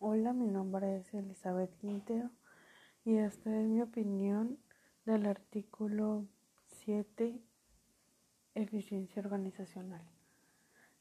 [0.00, 2.30] Hola, mi nombre es Elizabeth Quintero
[3.04, 4.56] y esta es mi opinión
[5.04, 6.24] del artículo
[6.66, 7.42] 7,
[8.54, 10.08] eficiencia organizacional.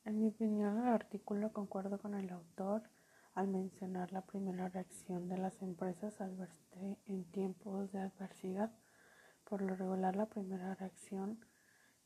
[0.04, 2.90] En mi opinión, el artículo concuerdo con el autor
[3.36, 6.50] al mencionar la primera reacción de las empresas al
[7.06, 8.72] en tiempos de adversidad.
[9.44, 11.40] Por lo regular, la primera reacción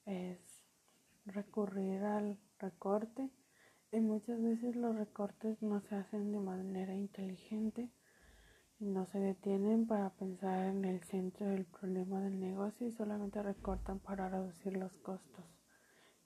[0.06, 0.42] es
[1.26, 3.30] recurrir al recorte
[3.92, 7.90] y muchas veces los recortes no se hacen de manera inteligente
[8.80, 13.44] y no se detienen para pensar en el centro del problema del negocio y solamente
[13.44, 15.46] recortan para reducir los costos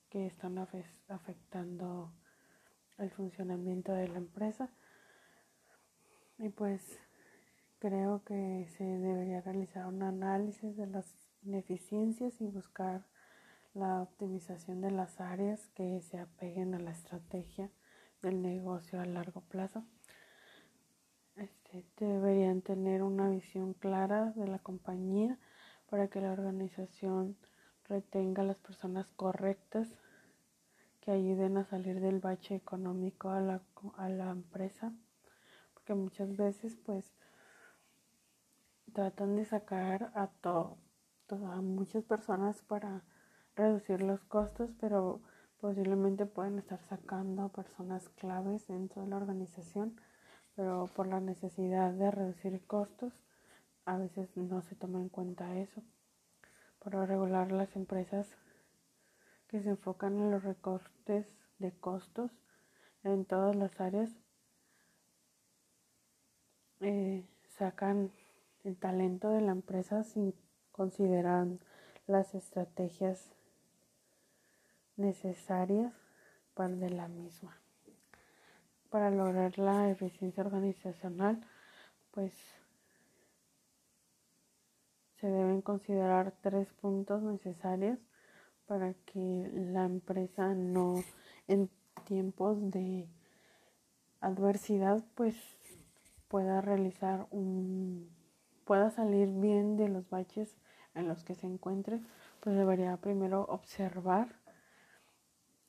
[0.09, 2.13] que están afectando
[2.97, 4.69] el funcionamiento de la empresa.
[6.37, 6.99] Y pues
[7.79, 13.05] creo que se debería realizar un análisis de las ineficiencias y buscar
[13.75, 17.69] la optimización de las áreas que se apeguen a la estrategia
[18.21, 19.83] del negocio a largo plazo.
[21.35, 25.37] Este, deberían tener una visión clara de la compañía
[25.89, 27.37] para que la organización
[27.87, 29.89] retenga las personas correctas
[31.01, 33.61] que ayuden a salir del bache económico a la,
[33.97, 34.93] a la empresa
[35.73, 37.13] porque muchas veces pues
[38.93, 40.77] tratan de sacar a todo,
[41.29, 43.03] a muchas personas para
[43.55, 45.21] reducir los costos, pero
[45.59, 49.99] posiblemente pueden estar sacando personas claves dentro de la organización,
[50.55, 53.13] pero por la necesidad de reducir costos,
[53.85, 55.81] a veces no se toma en cuenta eso.
[56.79, 58.27] Por regular, las empresas
[59.47, 61.27] que se enfocan en los recortes
[61.59, 62.31] de costos
[63.03, 64.09] en todas las áreas
[66.81, 67.25] eh,
[67.57, 68.11] sacan
[68.63, 70.33] el talento de la empresa sin
[70.71, 71.47] considerar
[72.07, 73.31] las estrategias
[74.97, 75.93] necesarias
[76.53, 77.57] para de la misma.
[78.89, 81.41] Para lograr la eficiencia organizacional,
[82.11, 82.33] pues
[85.19, 87.99] se deben considerar tres puntos necesarios
[88.67, 90.95] para que la empresa no
[91.47, 91.69] en
[92.05, 93.07] tiempos de
[94.21, 95.35] adversidad pues
[96.27, 98.09] pueda realizar un
[98.65, 100.57] pueda salir bien de los baches
[100.95, 102.01] en los que se encuentre
[102.39, 104.44] pues debería primero observar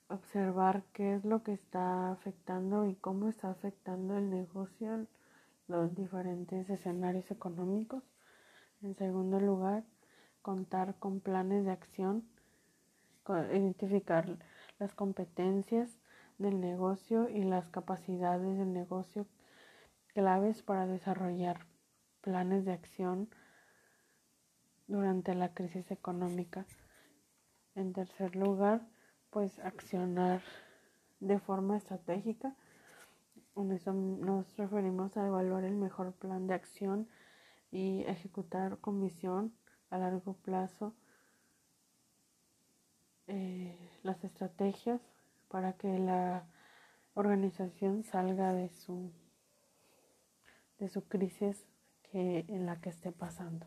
[0.08, 5.08] observar qué es lo que está afectando y cómo está afectando el negocio en
[5.68, 8.04] los diferentes escenarios económicos.
[8.82, 9.84] En segundo lugar,
[10.42, 12.24] contar con planes de acción,
[13.52, 14.38] identificar
[14.78, 15.98] las competencias
[16.38, 19.26] del negocio y las capacidades del negocio
[20.14, 21.66] claves para desarrollar
[22.20, 23.28] planes de acción
[24.86, 26.64] durante la crisis económica.
[27.74, 28.86] En tercer lugar,
[29.30, 30.42] pues accionar
[31.20, 32.54] de forma estratégica.
[33.54, 37.08] Con eso nos referimos a evaluar el mejor plan de acción
[37.70, 39.52] y ejecutar con visión
[39.90, 40.94] a largo plazo
[43.28, 45.00] eh, las estrategias
[45.48, 46.46] para que la
[47.14, 49.10] organización salga de su
[50.78, 51.66] de su crisis
[52.02, 53.66] que en la que esté pasando.